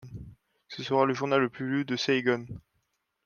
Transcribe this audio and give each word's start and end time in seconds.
Ce 0.67 0.81
sera 0.81 1.05
le 1.05 1.13
journal 1.13 1.41
le 1.41 1.49
plus 1.49 1.69
lu 1.69 1.85
de 1.85 1.95
Saïgon. 1.95 2.47